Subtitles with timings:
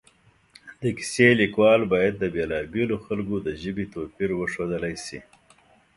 [0.81, 5.19] د کیسې لیکوال باید د بېلا بېلو خلکو د ژبې توپیر وښودلی شي